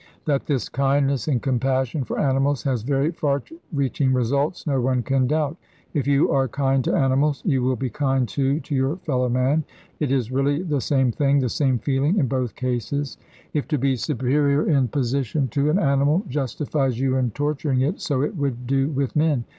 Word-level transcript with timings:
That 0.25 0.47
this 0.47 0.67
kindness 0.67 1.27
and 1.27 1.43
compassion 1.43 2.03
for 2.05 2.17
animals 2.19 2.63
has 2.63 2.81
very 2.81 3.11
far 3.11 3.43
reaching 3.71 4.13
results 4.13 4.65
no 4.65 4.81
one 4.81 5.03
can 5.03 5.27
doubt. 5.27 5.57
If 5.93 6.07
you 6.07 6.31
are 6.31 6.47
kind 6.47 6.83
to 6.85 6.95
animals, 6.95 7.43
you 7.45 7.61
will 7.61 7.75
be 7.75 7.91
kind, 7.91 8.27
too, 8.27 8.61
to 8.61 8.73
your 8.73 8.95
fellow 8.97 9.29
man. 9.29 9.63
It 9.99 10.11
is 10.11 10.31
really 10.31 10.63
the 10.63 10.81
same 10.81 11.11
thing, 11.11 11.37
the 11.37 11.49
same 11.49 11.77
feeling 11.77 12.17
in 12.17 12.25
both 12.27 12.55
cases. 12.55 13.19
If 13.53 13.67
to 13.67 13.77
be 13.77 13.95
superior 13.95 14.67
in 14.67 14.87
position 14.87 15.47
to 15.49 15.69
an 15.69 15.77
animal 15.77 16.23
justifies 16.27 16.99
you 16.99 17.15
in 17.17 17.29
torturing 17.29 17.81
it, 17.81 18.01
so 18.01 18.23
it 18.23 18.35
would 18.35 18.65
do 18.65 18.89
with 18.89 19.15
men. 19.15 19.45